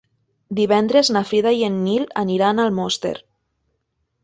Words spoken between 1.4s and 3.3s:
i en Nil aniran a Almoster.